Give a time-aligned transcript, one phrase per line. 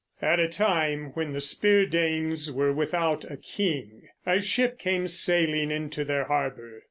[0.19, 5.69] At a time when the Spear Danes were without a king, a ship came sailing
[5.69, 6.79] into their harbor.